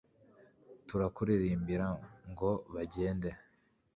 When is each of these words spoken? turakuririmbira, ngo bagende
turakuririmbira, 0.87 1.87
ngo 2.31 2.49
bagende 2.73 3.29